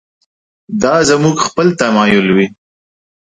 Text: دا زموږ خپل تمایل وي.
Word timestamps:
دا 0.81 0.93
زموږ 1.09 1.37
خپل 1.47 1.67
تمایل 1.81 2.27
وي. 2.35 2.47